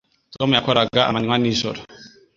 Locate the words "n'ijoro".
1.39-1.79